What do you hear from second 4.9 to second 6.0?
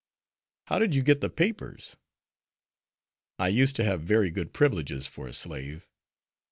for a slave.